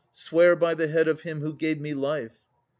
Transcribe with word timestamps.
Swear 0.11 0.55
by 0.55 0.73
the 0.73 0.87
head 0.87 1.07
of 1.07 1.21
him 1.21 1.41
who 1.41 1.53
gave 1.53 1.79
me 1.79 1.93
life. 1.93 2.47